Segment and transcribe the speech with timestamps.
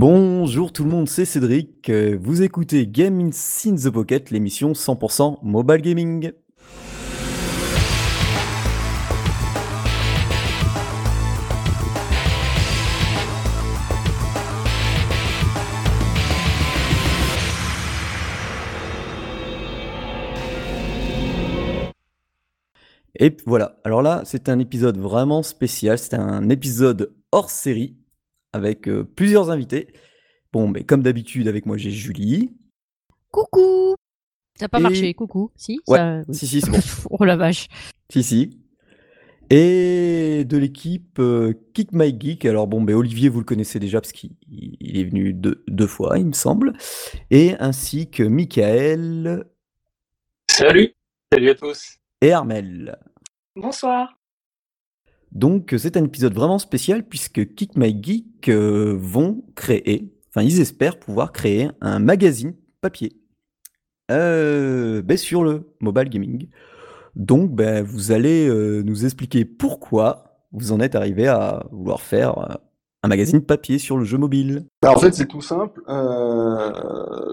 [0.00, 1.90] Bonjour tout le monde, c'est Cédric.
[1.90, 6.30] Euh, Vous écoutez Game in the Pocket, l'émission 100% mobile gaming.
[23.16, 27.96] Et voilà, alors là, c'est un épisode vraiment spécial, c'est un épisode hors série
[28.52, 29.88] avec euh, plusieurs invités.
[30.52, 32.56] Bon, mais comme d'habitude, avec moi, j'ai Julie.
[33.30, 33.94] Coucou
[34.58, 35.50] Ça n'a pas Et- marché, coucou?
[35.56, 36.78] Si Ouais, ça- si, si, c'est bon.
[37.10, 37.68] Oh la vache.
[38.10, 38.58] Si, si.
[39.50, 42.44] Et de l'équipe euh, Kick My Geek.
[42.44, 45.86] Alors bon, ben Olivier, vous le connaissez déjà parce qu'il il est venu deux, deux
[45.86, 46.74] fois, il me semble.
[47.30, 49.44] Et ainsi que Michael
[50.50, 50.92] Salut,
[51.32, 51.96] salut à tous.
[52.20, 52.98] et Armel.
[53.56, 54.17] Bonsoir.
[55.32, 60.60] Donc c'est un épisode vraiment spécial puisque Kick My Geek euh, vont créer, enfin ils
[60.60, 63.12] espèrent pouvoir créer un magazine papier
[64.10, 66.48] euh, ben, sur le mobile gaming.
[67.14, 72.38] Donc ben, vous allez euh, nous expliquer pourquoi vous en êtes arrivé à vouloir faire
[72.38, 72.54] euh,
[73.02, 74.66] un magazine papier sur le jeu mobile.
[74.82, 75.82] Bah, en fait, c'est tout simple.
[75.88, 76.72] Euh,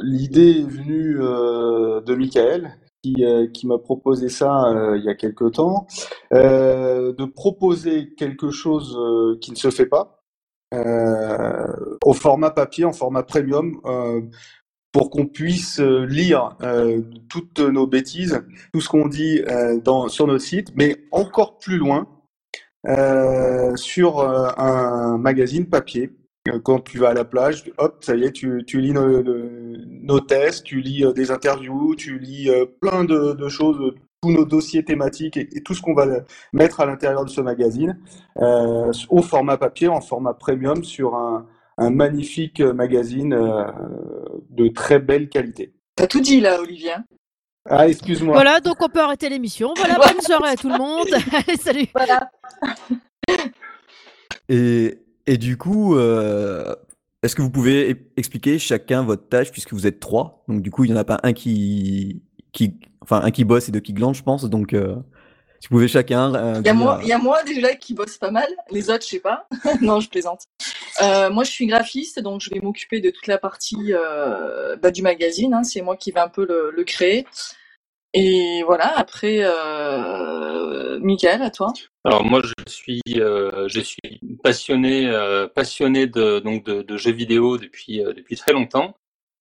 [0.04, 2.72] l'idée est venue euh, de Michael,
[3.06, 5.86] qui, euh, qui m'a proposé ça euh, il y a quelque temps,
[6.34, 8.98] euh, de proposer quelque chose
[9.42, 10.22] qui ne se fait pas
[12.04, 13.80] au format papier, en format premium,
[14.92, 16.58] pour qu'on puisse lire
[17.30, 19.42] toutes nos bêtises, tout ce qu'on dit
[19.86, 22.08] dans, sur notre site, mais encore plus loin,
[23.76, 26.12] sur un magazine papier.
[26.48, 30.20] Euh, Quand tu vas à la plage, hop, ça y est, tu, tu lis nos,
[30.20, 34.46] tests, tu lis euh, des interviews, tu lis euh, plein de, de choses, tous nos
[34.46, 36.06] dossiers thématiques et, et tout ce qu'on va
[36.54, 37.98] mettre à l'intérieur de ce magazine,
[38.40, 43.66] euh, au format papier, en format premium, sur un, un magnifique magazine euh,
[44.52, 45.74] de très belle qualité.
[45.96, 46.92] T'as tout dit là, Olivier.
[46.94, 47.04] hein?
[47.68, 48.34] Ah, excuse-moi.
[48.36, 49.74] Voilà, donc on peut arrêter l'émission.
[49.78, 51.08] Voilà, bonne soirée à tout le monde.
[51.34, 51.88] Allez, salut.
[51.96, 52.30] Voilà.
[54.50, 56.76] Et, et du coup, euh,
[57.24, 60.44] est-ce que vous pouvez e- expliquer chacun votre tâche puisque vous êtes trois?
[60.48, 62.22] Donc du coup, il n'y en a pas un qui,
[62.52, 64.46] qui, enfin un qui bosse et deux qui glandent, je pense.
[64.46, 64.96] Donc euh,
[65.60, 66.34] si vous pouvez chacun.
[66.36, 68.90] euh, Il y, a moi, il y a moi déjà qui bosse pas mal, les
[68.90, 69.48] autres je sais pas.
[69.82, 70.44] non, je plaisante.
[71.02, 73.92] Euh, moi je suis graphiste, donc je vais m'occuper de toute la partie
[74.82, 75.54] bah, du magazine.
[75.54, 75.64] hein.
[75.64, 77.26] C'est moi qui vais un peu le, le créer.
[78.18, 81.74] Et voilà, après, euh, Michael, à toi.
[82.06, 83.68] Alors moi je suis euh,
[84.42, 88.96] passionné euh, passionné de donc de, jeux vidéo depuis euh, depuis très longtemps.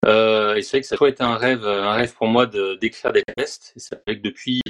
[0.06, 3.12] Et c'est vrai que ça a toujours été un rêve un rêve pour moi d'écrire
[3.12, 3.72] des tests.
[3.76, 4.60] Et c'est vrai que depuis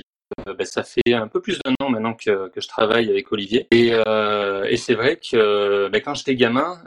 [0.47, 3.67] ben, ça fait un peu plus d'un an maintenant que que je travaille avec Olivier.
[3.71, 3.89] Et
[4.69, 6.79] et c'est vrai que ben, quand j'étais gamin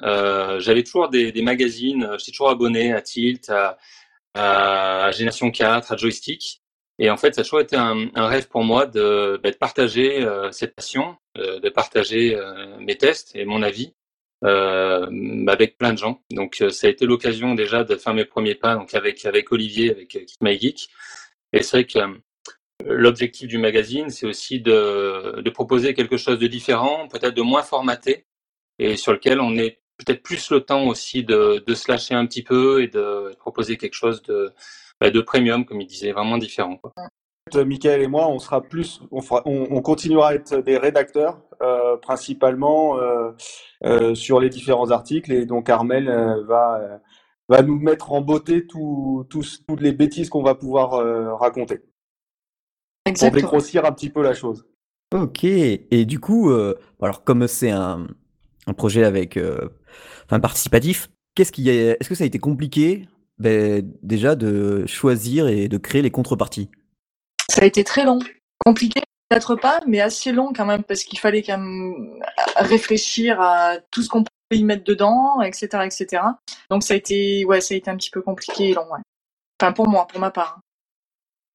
[0.60, 2.08] j'avais toujours des des magazines.
[2.20, 3.78] J'étais toujours abonné à Tilt, à
[4.34, 6.62] à Génération 4, à Joystick.
[7.00, 9.58] Et en fait, ça a toujours été un, un rêve pour moi de, bah, de
[9.58, 13.94] partager euh, cette passion, euh, de partager euh, mes tests et mon avis
[14.44, 16.22] euh, avec plein de gens.
[16.32, 19.52] Donc, euh, ça a été l'occasion déjà de faire mes premiers pas donc avec avec
[19.52, 20.90] Olivier, avec euh, Keep My Geek.
[21.54, 22.00] Et c'est vrai que
[22.86, 27.64] l'objectif du magazine, c'est aussi de, de proposer quelque chose de différent, peut-être de moins
[27.64, 28.26] formaté,
[28.80, 32.26] et sur lequel on est peut-être plus le temps aussi de, de se lâcher un
[32.28, 34.52] petit peu et de proposer quelque chose de,
[35.00, 36.78] bah, de premium, comme il disait, vraiment différent.
[36.78, 36.94] Quoi.
[37.56, 40.78] Euh, Michael et moi, on sera plus, on, fera, on, on continuera à être des
[40.78, 43.32] rédacteurs, euh, principalement euh,
[43.86, 45.32] euh, sur les différents articles.
[45.32, 46.98] Et donc Armel euh, va, euh,
[47.48, 51.78] va nous mettre en beauté tout, tous- toutes les bêtises qu'on va pouvoir euh, raconter.
[51.78, 53.42] Pour Exactement.
[53.42, 54.66] dégrossir un petit peu la chose.
[55.16, 55.46] Ok.
[55.46, 58.08] Et du coup, euh, alors comme c'est un,
[58.66, 59.70] un projet avec, euh,
[60.26, 63.08] enfin participatif, qu'est-ce qui est, est-ce que ça a été compliqué,
[63.40, 66.70] ben, déjà de choisir et de créer les contreparties?
[67.50, 68.20] Ça a été très long.
[68.66, 72.20] Compliqué, peut-être pas, mais assez long quand même, parce qu'il fallait quand même
[72.56, 76.24] réfléchir à tout ce qu'on pouvait y mettre dedans, etc., etc.
[76.70, 79.02] Donc ça a été, ouais, ça a été un petit peu compliqué et long, ouais.
[79.60, 80.60] Enfin, pour moi, pour ma part.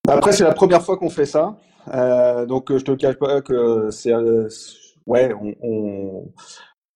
[0.07, 1.55] Après, c'est la première fois qu'on fait ça.
[1.93, 4.49] Euh, donc, je te cache pas que c'est, euh,
[5.05, 6.33] ouais, on, on,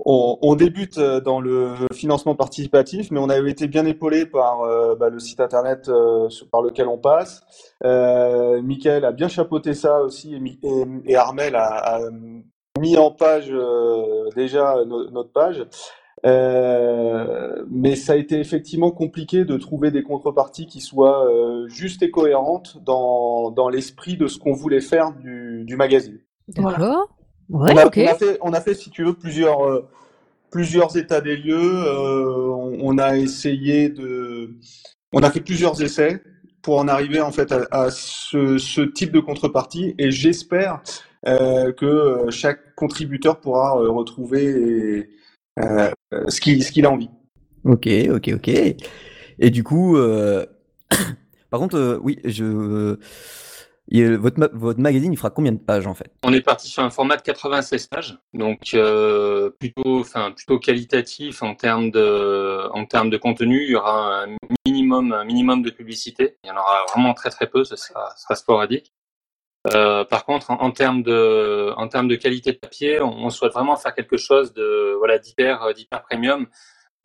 [0.05, 4.95] on, débute euh, dans le financement participatif, mais on avait été bien épaulé par euh,
[4.95, 7.41] bah, le site internet euh, par lequel on passe.
[7.83, 10.39] Euh, Michael a bien chapeauté ça aussi,
[11.05, 11.99] et, Armel a, a
[12.79, 13.51] mis en page
[14.35, 15.65] déjà no- notre page.
[16.23, 21.27] Mais ça a été effectivement compliqué de trouver des contreparties qui soient
[21.67, 26.19] justes et cohérentes dans, l'esprit de ce qu'on voulait faire du, du magazine.
[26.55, 27.03] Voilà.
[27.51, 27.97] On a, ok.
[27.97, 29.87] on a fait, on a fait, si tu veux, plusieurs, euh,
[30.51, 31.83] plusieurs états des lieux.
[31.89, 34.55] On, on, a essayé de,
[35.13, 36.21] on a fait plusieurs essais
[36.61, 39.95] pour en arriver en fait à, à ce, ce, type de contrepartie.
[39.97, 40.81] Et j'espère
[41.27, 45.09] euh, que chaque contributeur pourra retrouver
[45.59, 45.89] euh,
[46.27, 47.09] ce qu'il ce qu'il a envie.
[47.63, 48.49] Ok, ok, ok.
[49.39, 50.45] Et du coup, euh...
[51.49, 52.97] par contre, euh, oui, je.
[54.17, 56.11] Votre, ma votre magazine, il fera combien de pages en fait?
[56.23, 61.41] On est parti sur un format de 96 pages, donc euh, plutôt, enfin plutôt qualitatif
[61.41, 63.63] en termes de, en termes de contenu.
[63.63, 66.37] Il y aura un minimum, un minimum de publicité.
[66.43, 67.63] Il y en aura vraiment très très peu.
[67.63, 68.93] Ce sera, sera sporadique.
[69.73, 73.29] Euh, par contre, en, en, termes de, en termes de qualité de papier, on, on
[73.29, 76.47] souhaite vraiment faire quelque chose de, voilà, d'hyper, d'hyper premium.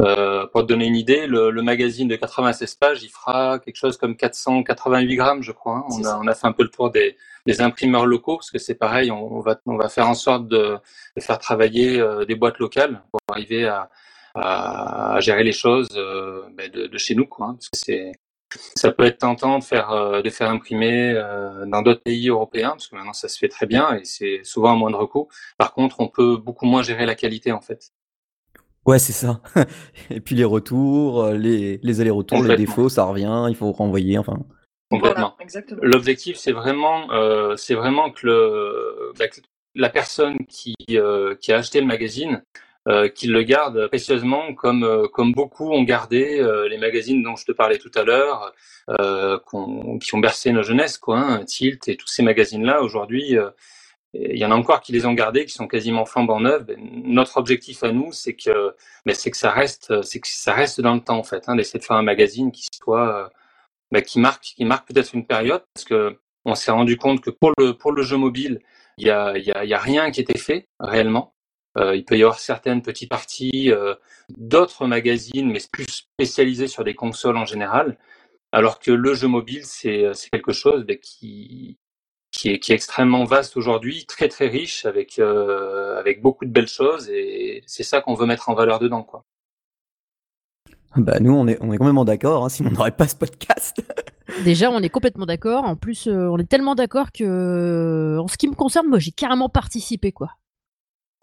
[0.02, 3.76] Euh, pour te donner une idée, le, le, magazine de 96 pages, il fera quelque
[3.76, 5.76] chose comme 488 grammes, je crois.
[5.76, 5.84] Hein.
[5.90, 7.16] On, a, on, a, fait un peu le tour des,
[7.46, 10.48] des imprimeurs locaux, parce que c'est pareil, on, on, va, on va faire en sorte
[10.48, 10.76] de,
[11.16, 13.90] de faire travailler euh, des boîtes locales pour arriver à,
[14.34, 17.46] à, à gérer les choses euh, ben de, de, chez nous, quoi.
[17.46, 18.12] Hein, parce que c'est
[18.76, 21.14] ça peut être tentant de faire de faire imprimer
[21.68, 24.72] dans d'autres pays européens parce que maintenant ça se fait très bien et c'est souvent
[24.72, 25.26] à moindre coût.
[25.56, 27.92] Par contre, on peut beaucoup moins gérer la qualité en fait.
[28.86, 29.40] Ouais, c'est ça.
[30.10, 34.18] Et puis les retours, euh, les, les allers-retours, les défauts, ça revient, il faut renvoyer,
[34.18, 34.38] enfin.
[34.90, 35.34] Complètement.
[35.38, 39.40] Voilà, L'objectif, c'est vraiment, euh, c'est vraiment que, le, bah, que
[39.74, 42.42] la personne qui, euh, qui a acheté le magazine,
[42.88, 47.36] euh, qu'il le garde précieusement, comme, euh, comme beaucoup ont gardé euh, les magazines dont
[47.36, 48.52] je te parlais tout à l'heure,
[48.88, 49.56] qu
[50.00, 52.82] qui ont bercé nos jeunesses, quoi, hein, Tilt et tous ces magazines-là.
[52.82, 53.36] Aujourd'hui,
[54.14, 56.64] il y en a encore qui les ont gardés, qui sont quasiment flambant neufs.
[56.78, 58.74] Notre objectif à nous, c'est que,
[59.06, 61.56] ben, c'est que ça reste, c'est que ça reste dans le temps en fait, hein,
[61.56, 63.30] d'essayer de faire un magazine qui soit,
[63.90, 67.30] ben, qui marque, qui marque peut-être une période, parce que on s'est rendu compte que
[67.30, 68.60] pour le pour le jeu mobile,
[68.98, 71.34] il y a, y a, y a rien qui était fait réellement.
[71.78, 73.94] Euh, il peut y avoir certaines petites parties euh,
[74.28, 77.98] d'autres magazines, mais plus spécialisés sur des consoles en général.
[78.52, 81.78] Alors que le jeu mobile, c'est quelque chose ben, qui,
[82.32, 86.50] qui est, qui est extrêmement vaste aujourd'hui, très très riche, avec, euh, avec beaucoup de
[86.50, 89.02] belles choses, et c'est ça qu'on veut mettre en valeur dedans.
[89.02, 89.24] Quoi.
[90.96, 93.82] Bah nous, on est, on est complètement d'accord, hein, sinon on n'aurait pas ce podcast.
[94.44, 95.64] Déjà, on est complètement d'accord.
[95.64, 99.10] En plus, euh, on est tellement d'accord que, en ce qui me concerne, moi, j'ai
[99.10, 100.30] carrément participé, quoi.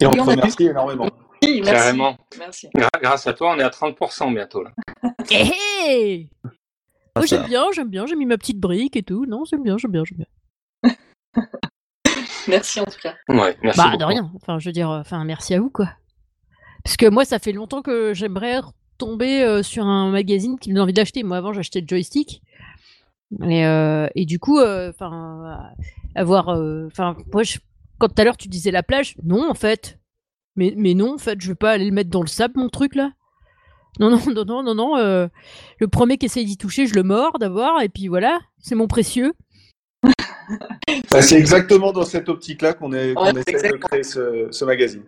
[0.00, 1.10] Et on te remercie énormément.
[1.42, 1.72] Oui, merci.
[1.72, 2.16] Carrément.
[2.38, 2.68] Merci.
[3.02, 4.62] Grâce à toi, on est à 30% bientôt.
[4.62, 4.72] Là.
[5.30, 5.52] hey,
[5.84, 6.30] hey
[7.16, 9.26] oh, j'aime bien, j'aime bien, j'ai mis ma petite brique et tout.
[9.26, 10.26] Non, j'aime bien, j'aime bien, j'aime bien.
[12.48, 13.14] Merci en tout cas.
[13.28, 13.98] Ouais, merci bah, beaucoup.
[13.98, 14.30] de rien.
[14.36, 15.88] Enfin, je veux dire, enfin, merci à vous, quoi.
[16.84, 18.60] Parce que moi, ça fait longtemps que j'aimerais
[18.98, 21.22] tomber euh, sur un magazine qui me donne envie d'acheter.
[21.22, 22.42] Moi, avant, j'achetais le joystick.
[23.42, 25.84] Et, euh, et du coup, enfin, euh,
[26.14, 26.48] avoir,
[26.86, 27.58] enfin, moi, je,
[27.98, 29.98] quand tout à l'heure tu disais la plage, non, en fait.
[30.56, 32.68] Mais, mais non, en fait, je vais pas aller le mettre dans le sable, mon
[32.68, 33.12] truc là.
[33.98, 34.96] Non, non, non, non, non, non.
[34.96, 35.28] Euh,
[35.78, 38.86] le premier qui essaye d'y toucher, je le mords d'abord, et puis voilà, c'est mon
[38.86, 39.34] précieux.
[41.10, 45.04] Bah, c'est exactement dans cette optique-là qu'on qu ouais, essaie de créer ce, ce magazine.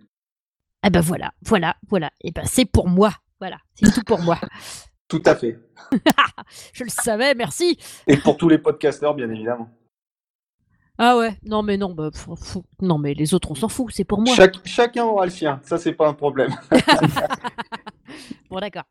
[0.82, 2.10] Ah ben voilà, voilà, voilà.
[2.20, 4.38] Et ben c'est pour moi, voilà, c'est tout pour moi.
[5.08, 5.58] tout à fait.
[6.72, 7.78] je le savais, merci.
[8.06, 9.68] Et pour tous les podcasteurs, bien évidemment.
[10.98, 12.64] Ah ouais, non mais non, bah, fou.
[12.80, 14.34] non mais les autres on s'en fout, c'est pour moi.
[14.34, 16.54] Chaque, chacun aura le sien, ça c'est pas un problème.
[18.50, 18.84] bon d'accord.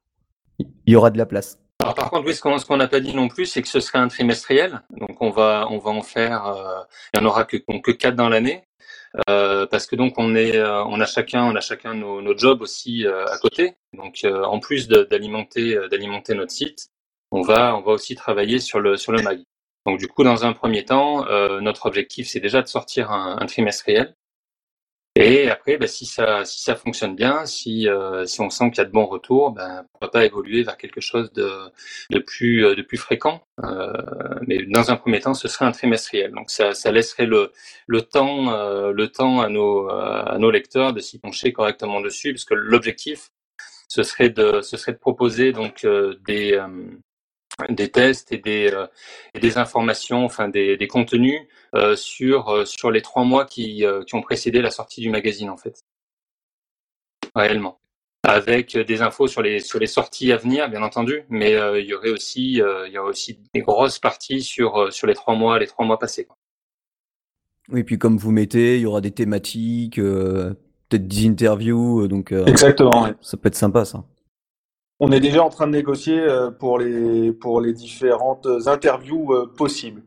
[0.60, 1.60] Il y aura de la place.
[1.82, 3.98] Alors, par contre, oui, ce qu'on n'a pas dit non plus, c'est que ce sera
[3.98, 4.84] un trimestriel.
[4.92, 6.46] Donc, on va, on va en faire.
[6.46, 8.64] Euh, il n'y en aura que, que quatre dans l'année,
[9.30, 12.38] euh, parce que donc on est, euh, on a chacun, on a chacun nos, nos
[12.38, 13.74] jobs aussi euh, à côté.
[13.94, 16.90] Donc, euh, en plus d'alimenter, d'alimenter notre site,
[17.32, 19.40] on va, on va aussi travailler sur le, sur le mag.
[19.88, 21.26] Donc, du coup, dans un premier temps,
[21.62, 24.16] notre objectif, c'est déjà de sortir un, un trimestriel.
[25.16, 28.78] Et après, bah, si ça si ça fonctionne bien, si euh, si on sent qu'il
[28.78, 31.50] y a de bons retours, ben pourquoi pas évoluer vers quelque chose de
[32.12, 33.44] de plus de plus fréquent.
[33.64, 33.92] Euh,
[34.48, 36.32] mais dans un premier temps, ce serait un trimestriel.
[36.32, 37.52] Donc ça ça laisserait le
[37.88, 42.32] le temps euh, le temps à nos à nos lecteurs de s'y pencher correctement dessus,
[42.34, 43.32] parce que l'objectif
[43.90, 45.86] ce serait de ce serait de proposer donc
[46.26, 46.58] des
[47.70, 48.88] des tests et des, euh,
[49.34, 51.40] et des informations, enfin des, des contenus
[51.76, 55.10] euh, sur, euh, sur les trois mois qui, euh, qui ont précédé la sortie du
[55.10, 55.82] magazine en fait.
[57.36, 57.80] Réellement.
[58.24, 61.88] Avec des infos sur les, sur les sorties à venir, bien entendu, mais euh, il
[61.88, 65.58] y aurait aussi, il y aurait aussi des grosses parties sur, sur les trois mois,
[65.58, 66.26] les trois mois passés.
[66.26, 66.38] Quoi.
[67.70, 73.04] Oui, puis comme vous mettez, il y aura des thématiques, peut-être des interviews, donc Exactement,
[73.04, 73.14] ouais.
[73.22, 74.04] ça peut être sympa ça.
[75.04, 79.52] On est déjà en train de négocier euh, pour les, pour les différentes interviews euh,
[79.52, 80.04] possibles.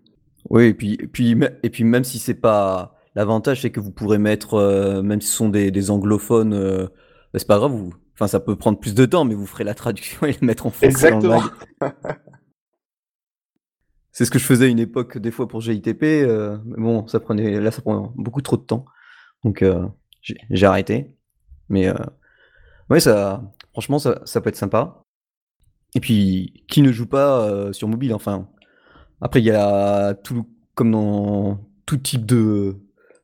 [0.51, 2.97] Oui, et puis, et puis, et puis même si c'est pas.
[3.17, 6.87] L'avantage, c'est que vous pourrez mettre, euh, même si ce sont des, des anglophones, euh,
[7.33, 9.65] bah, c'est pas grave, vous, Enfin, ça peut prendre plus de temps, mais vous ferez
[9.65, 11.43] la traduction et le mettre en français Exactement.
[14.13, 16.05] C'est ce que je faisais à une époque, des fois pour GITP.
[16.05, 18.85] euh, mais bon, ça prenait, là, ça prend beaucoup trop de temps.
[19.43, 19.65] Donc,
[20.23, 21.17] j'ai arrêté.
[21.69, 21.93] Mais
[22.91, 23.43] ouais, ça,
[23.75, 25.03] franchement, ça, ça peut être sympa.
[25.95, 28.49] Et puis, qui ne joue pas euh, sur mobile Enfin,
[29.21, 32.77] après, il y a tout, comme dans tout type de,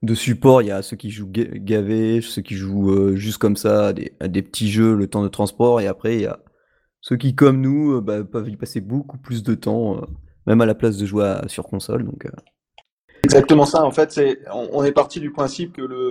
[0.03, 3.39] de support, il y a ceux qui jouent ga- gavé, ceux qui jouent euh, juste
[3.39, 6.41] comme ça, des, des petits jeux, le temps de transport, et après, il y a
[7.01, 10.03] ceux qui, comme nous, euh, bah, peuvent y passer beaucoup plus de temps,
[10.47, 12.05] même à la place de jouer sur console.
[12.05, 12.27] Donc,
[13.25, 13.85] Exactement ça.
[13.85, 16.10] En fait, c'est, on est parti du principe que le,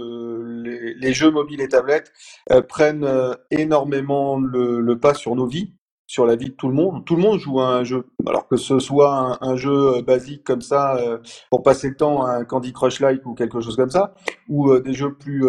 [1.00, 2.12] les, jeux mobiles et tablettes
[2.52, 5.74] euh, prennent euh, énormément le, pas sur nos vies,
[6.08, 7.06] sur la vie de tout le monde.
[7.06, 10.44] Tout le monde joue à un jeu, alors que ce soit un, jeu euh, basique
[10.44, 10.98] comme ça
[11.50, 14.14] pour passer le temps, un Candy Crush like ou quelque chose comme ça,
[14.48, 15.46] ou des jeux plus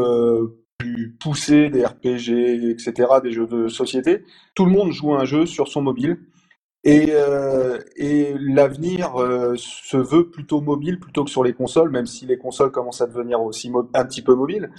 [0.81, 4.25] plus poussés, des RPG, etc., des jeux de société.
[4.55, 6.19] Tout le monde joue à un jeu sur son mobile.
[6.83, 12.07] Et, euh, et l'avenir euh, se veut plutôt mobile plutôt que sur les consoles, même
[12.07, 14.71] si les consoles commencent à devenir aussi un petit peu mobiles.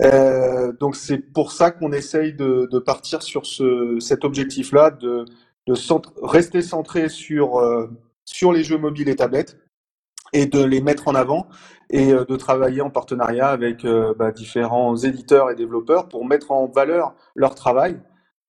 [0.00, 5.24] Euh, donc c'est pour ça qu'on essaye de, de partir sur ce, cet objectif-là, de,
[5.66, 5.74] de
[6.22, 7.88] rester centré sur, euh,
[8.24, 9.58] sur les jeux mobiles et tablettes
[10.32, 11.48] et de les mettre en avant
[11.90, 16.50] et euh, de travailler en partenariat avec euh, bah, différents éditeurs et développeurs pour mettre
[16.52, 18.00] en valeur leur travail.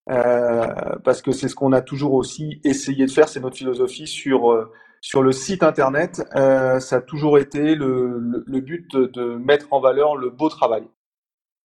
[0.09, 0.67] Euh,
[1.03, 4.51] parce que c'est ce qu'on a toujours aussi essayé de faire, c'est notre philosophie sur,
[4.51, 6.21] euh, sur le site internet.
[6.35, 10.29] Euh, ça a toujours été le, le, le but de, de mettre en valeur le
[10.29, 10.83] beau travail.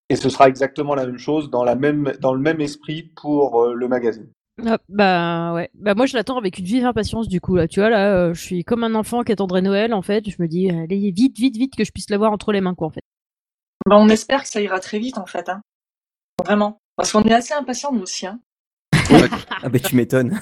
[0.09, 3.63] Et ce sera exactement la même chose dans, la même, dans le même esprit pour
[3.63, 4.27] euh, le magazine.
[4.65, 5.69] Ah, bah ouais.
[5.73, 7.67] Bah moi je l'attends avec une vive impatience du coup là.
[7.67, 10.29] Tu vois là, euh, je suis comme un enfant qui attendrait Noël en fait.
[10.29, 12.87] Je me dis allez vite, vite, vite que je puisse l'avoir entre les mains quoi
[12.87, 13.01] en fait.
[13.85, 15.49] Bah, on espère que ça ira très vite en fait.
[15.49, 15.61] Hein.
[16.41, 16.79] Vraiment.
[16.95, 18.25] Parce qu'on est assez impatients nous aussi.
[18.27, 18.39] Hein.
[19.63, 20.29] ah ben tu m'étonnes.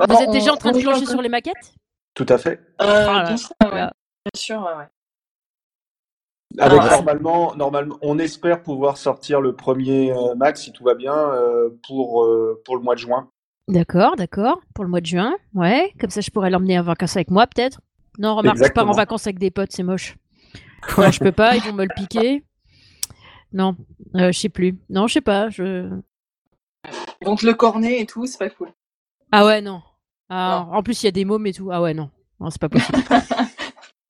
[0.00, 1.74] Vous Bon, êtes on- déjà en train de plancher un sur les maquettes?
[2.14, 2.60] Tout à fait.
[2.80, 3.70] Euh, Ah bien sûr, ouais.
[3.70, 3.92] là.
[4.24, 4.88] Bien sûr, ouais, ouais.
[6.58, 6.90] Avec Ah ouais.
[6.90, 11.70] normalement, normalement, on espère pouvoir sortir le premier euh, max si tout va bien euh,
[11.86, 13.30] pour, euh, pour le mois de juin.
[13.68, 14.60] D'accord, d'accord.
[14.74, 15.92] Pour le mois de juin, ouais.
[15.98, 17.80] Comme ça je pourrais l'emmener en vacances avec moi peut-être.
[18.18, 18.92] Non, remarque, je pars en Exactement.
[18.92, 20.16] vacances avec des potes, c'est moche.
[20.98, 22.44] Non, je peux pas, ils vont me le piquer.
[23.52, 23.76] Non,
[24.16, 24.76] euh, je sais plus.
[24.88, 25.48] Non, je sais pas.
[25.50, 25.88] Je...
[27.24, 28.70] Donc le cornet et tout, c'est pas cool.
[29.30, 29.82] Ah ouais, non.
[30.28, 31.70] Ah, en plus, il y a des mômes et tout.
[31.70, 32.10] Ah ouais, non.
[32.40, 32.98] Non, c'est pas possible.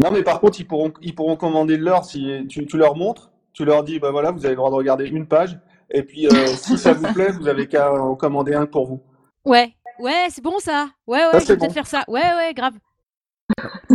[0.03, 3.31] Non, mais par contre, ils pourront, ils pourront commander leur si tu, tu leur montres,
[3.53, 5.57] tu leur dis, bah voilà, vous avez le droit de regarder une page,
[5.91, 9.01] et puis euh, si ça vous plaît, vous avez qu'à en commander un pour vous.
[9.45, 10.89] Ouais, ouais, c'est bon ça.
[11.07, 12.05] Ouais, ouais, Ça, je c'est vais peut-être faire ça.
[12.09, 12.75] Ouais, ouais, grave.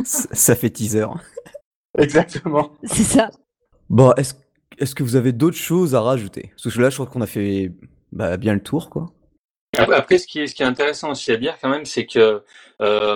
[0.05, 1.07] ça ça fait teaser.
[1.97, 2.69] Exactement.
[2.83, 3.29] C'est ça.
[3.89, 4.33] Bon, est-ce
[4.77, 6.51] est-ce que vous avez d'autres choses à rajouter?
[6.61, 7.71] Parce que là, je crois qu'on a fait
[8.11, 9.07] bah, bien le tour, quoi.
[9.77, 12.41] Après, ce qui est, intéressant aussi à dire quand même, c'est que
[12.81, 13.15] euh,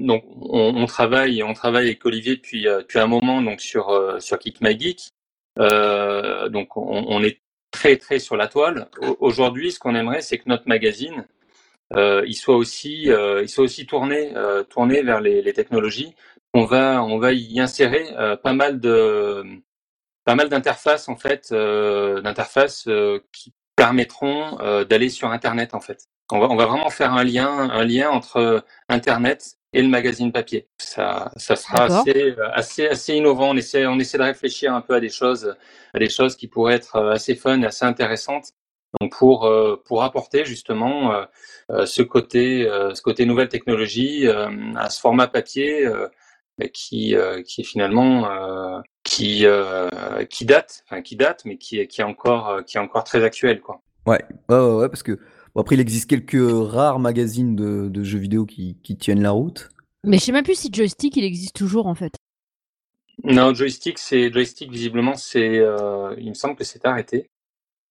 [0.00, 4.18] donc on, travaille, on travaille avec Olivier depuis euh, depuis un moment donc sur euh,
[4.20, 5.10] sur Kick My Geek.
[5.58, 7.40] Euh, donc on, est
[7.70, 8.88] très très sur la toile.
[9.02, 11.26] Au- Aujourd'hui, ce qu'on aimerait, c'est que notre magazine
[11.94, 13.08] il soit aussi
[13.42, 14.32] il soit aussi tourné
[14.70, 16.14] tourné vers les, les technologies.
[16.54, 18.06] On va on va y insérer
[18.42, 19.44] pas mal de
[20.24, 25.80] pas mal d'interfaces en fait euh, d'interfaces euh, qui permettront euh, d'aller sur Internet en
[25.80, 26.06] fait.
[26.32, 30.30] On va, on va vraiment faire un lien, un lien entre Internet et le magazine
[30.32, 30.68] papier.
[30.78, 33.50] Ça, ça sera assez, assez, assez innovant.
[33.50, 35.56] On essaie, on essaie de réfléchir un peu à des choses,
[35.92, 38.52] à des choses qui pourraient être assez fun et assez intéressantes.
[39.00, 41.24] Donc pour euh, pour apporter justement
[41.84, 46.08] ce côté euh, ce côté nouvelle technologie euh, à ce format papier euh,
[46.72, 49.88] qui euh, qui est finalement euh, qui euh,
[50.30, 53.02] qui date enfin qui date mais qui est qui est encore euh, qui est encore
[53.02, 53.82] très actuel quoi.
[54.06, 55.18] Ouais, ouais, ouais, ouais, parce que
[55.54, 59.32] bon, après, il existe quelques rares magazines de, de jeux vidéo qui, qui tiennent la
[59.32, 59.68] route.
[60.04, 62.12] Mais je sais même plus si Joystick il existe toujours en fait.
[63.24, 67.28] Non, joystick, c'est joystick visiblement, c'est, euh, il me semble que c'est arrêté.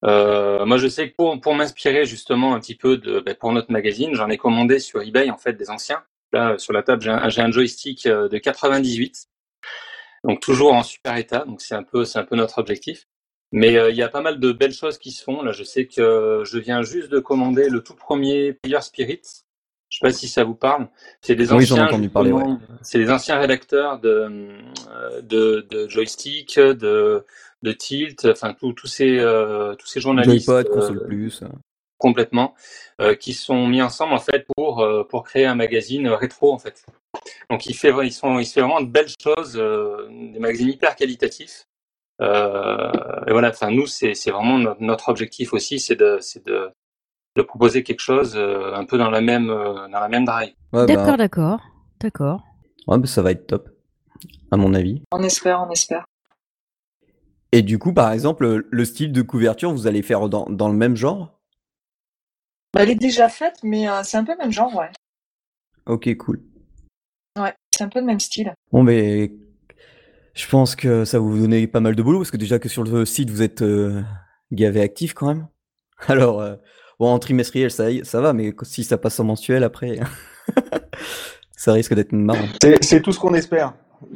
[0.03, 3.51] Euh, moi, je sais que pour pour m'inspirer justement un petit peu de ben, pour
[3.51, 6.01] notre magazine, j'en ai commandé sur eBay en fait des anciens.
[6.31, 9.27] Là, sur la table, j'ai un, j'ai un joystick euh, de 98,
[10.23, 11.45] donc toujours en super état.
[11.45, 13.05] Donc c'est un peu c'est un peu notre objectif.
[13.51, 15.41] Mais euh, il y a pas mal de belles choses qui se font.
[15.41, 19.21] Là, je sais que je viens juste de commander le tout premier Player Spirit.
[19.89, 20.87] Je sais pas si ça vous parle.
[21.21, 22.43] C'est des Oui, ai anciens, parler, ouais.
[22.83, 24.29] c'est des anciens rédacteurs de,
[24.91, 27.25] euh, de, de joystick, de,
[27.63, 31.41] de tilt, enfin tous tous ces euh, tous ces journalistes Joypod, euh, console plus.
[31.41, 31.47] euh.
[31.97, 32.53] complètement
[33.01, 36.59] euh, qui sont mis ensemble en fait pour euh, pour créer un magazine rétro en
[36.59, 36.85] fait.
[37.49, 40.95] Donc il fait ils sont il fait vraiment de belles choses, euh, des magazines hyper
[40.95, 41.65] qualitatifs.
[42.21, 42.91] Euh,
[43.27, 46.69] et voilà, enfin nous c'est c'est vraiment notre, notre objectif aussi, c'est de c'est de
[47.35, 50.53] de proposer quelque chose euh, un peu dans la même euh, dans la même drive.
[50.73, 51.61] Ouais, bah, D'accord, d'accord,
[51.99, 52.41] d'accord.
[52.87, 53.69] ouais, bah, ça va être top,
[54.51, 55.01] à mon avis.
[55.11, 56.05] On espère, on espère.
[57.51, 60.75] Et du coup, par exemple, le style de couverture, vous allez faire dans, dans le
[60.75, 61.39] même genre?
[62.73, 64.91] Bah, elle est déjà faite, mais euh, c'est un peu le même genre, ouais.
[65.87, 66.41] Ok, cool.
[67.79, 68.53] C'est un peu le même style.
[68.73, 69.31] Bon, mais
[70.33, 72.67] je pense que ça va vous donner pas mal de boulot, parce que déjà que
[72.67, 74.01] sur le site, vous êtes euh,
[74.51, 75.47] gavé actif quand même.
[76.09, 76.55] Alors, euh,
[76.99, 79.97] bon, en trimestriel, ça, ça va, mais si ça passe en mensuel après,
[81.55, 82.47] ça risque d'être marrant.
[82.61, 83.73] C'est c'est tout ce qu'on espère.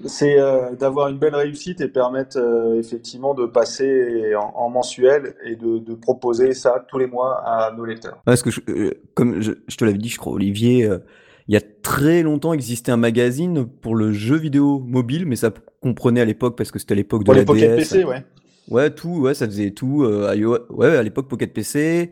[0.08, 5.36] C'est euh, d'avoir une belle réussite et permettre euh, effectivement de passer en, en mensuel
[5.46, 8.22] et de, de proposer ça tous les mois à nos lecteurs.
[8.26, 11.00] Parce que, je- euh, comme je, je te l'avais dit, je crois, Olivier, euh,
[11.48, 15.52] il y a très longtemps existait un magazine pour le jeu vidéo mobile, mais ça
[15.82, 17.76] comprenait à l'époque, parce que c'était à l'époque de Pour la les Pocket DS.
[17.78, 18.24] PC, ouais.
[18.70, 20.04] Ouais, tout, ouais, ça faisait tout.
[20.04, 20.34] euh,
[20.70, 22.12] ouais, à l'époque Pocket PC,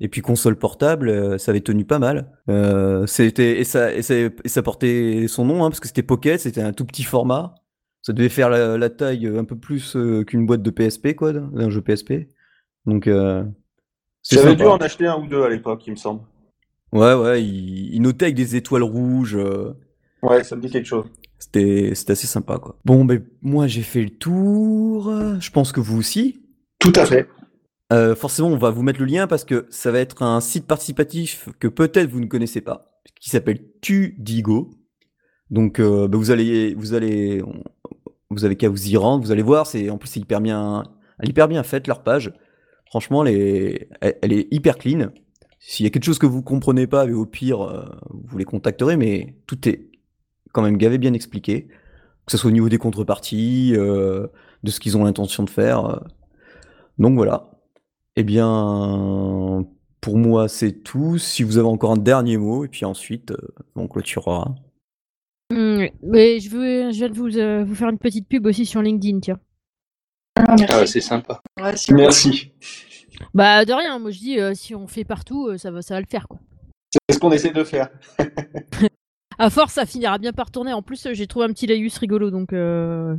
[0.00, 2.30] et puis console portable, euh, ça avait tenu pas mal.
[2.50, 6.02] Euh, c'était et ça et ça, et ça portait son nom hein, parce que c'était
[6.02, 7.54] Pocket, c'était un tout petit format.
[8.02, 11.32] Ça devait faire la, la taille un peu plus euh, qu'une boîte de PSP quoi,
[11.32, 12.28] d'un jeu PSP.
[12.86, 13.42] Donc euh,
[14.30, 16.20] J'avais dû en acheter un ou deux à l'époque, il me semble.
[16.92, 19.36] Ouais, ouais, il, il notait avec des étoiles rouges.
[19.36, 19.72] euh,
[20.22, 21.04] Ouais, ça me dit quelque chose.
[21.38, 22.76] c'était assez sympa quoi.
[22.84, 25.12] Bon, ben moi j'ai fait le tour.
[25.40, 26.40] Je pense que vous aussi.
[26.80, 27.28] Tout à fait.
[27.92, 30.66] Euh, forcément, on va vous mettre le lien parce que ça va être un site
[30.66, 34.70] participatif que peut-être vous ne connaissez pas, qui s'appelle Tudigo.
[35.50, 37.62] Donc, euh, bah, vous allez, vous allez, on-
[38.30, 39.24] vous avez qu'à vous y rendre.
[39.24, 40.82] Vous allez voir, c'est en plus c'est hyper bien,
[41.18, 42.32] elle est hyper bien faite leur page.
[42.86, 45.10] Franchement, elle est, elle, elle est hyper clean.
[45.60, 48.44] S'il y a quelque chose que vous comprenez pas, mais au pire, euh, vous les
[48.44, 48.96] contacterez.
[48.96, 49.90] Mais tout est
[50.52, 51.68] quand même gavé bien expliqué,
[52.26, 54.26] que ce soit au niveau des contreparties, euh,
[54.62, 55.84] de ce qu'ils ont l'intention de faire.
[55.86, 55.98] euh.
[56.98, 57.50] Donc voilà.
[58.16, 59.64] Eh bien,
[60.00, 61.18] pour moi, c'est tout.
[61.18, 63.36] Si vous avez encore un dernier mot, et puis ensuite, euh,
[63.76, 64.54] on clôturera.
[65.50, 68.82] Mais je, veux, je viens de vous, euh, vous faire une petite pub aussi sur
[68.82, 69.38] LinkedIn, tiens.
[70.36, 71.40] Ah, Ah, c'est sympa.
[71.60, 72.52] Ouais, Merci.
[73.34, 75.94] Bah de rien, moi je dis euh, si on fait partout, euh, ça va, ça
[75.94, 76.38] va le faire quoi.
[77.08, 77.88] C'est ce qu'on essaie de faire.
[79.40, 80.72] À force, ça finira bien par tourner.
[80.72, 83.14] En plus, j'ai trouvé un petit laïus rigolo, donc euh,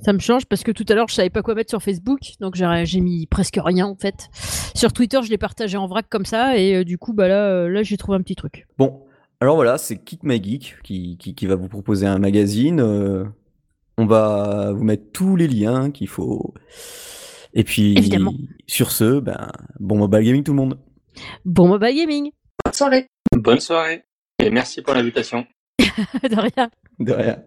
[0.00, 2.18] ça me change parce que tout à l'heure, je savais pas quoi mettre sur Facebook,
[2.40, 4.28] donc j'ai j'ai mis presque rien en fait.
[4.74, 7.46] Sur Twitter, je l'ai partagé en vrac comme ça, et euh, du coup, bah là,
[7.46, 8.66] euh, là, j'ai trouvé un petit truc.
[8.76, 9.04] Bon,
[9.40, 12.80] alors voilà, c'est Kick My Geek qui, qui, qui va vous proposer un magazine.
[12.80, 13.24] euh,
[13.98, 16.54] on va vous mettre tous les liens qu'il faut.
[17.54, 18.34] Et puis, Évidemment.
[18.66, 20.78] sur ce, ben, bon mobile gaming tout le monde.
[21.44, 22.30] Bon mobile gaming,
[22.64, 23.06] Bonne soirée.
[23.36, 24.04] Bonne soirée
[24.38, 25.46] et merci pour l'invitation.
[25.78, 26.70] de rien.
[26.98, 27.42] De rien.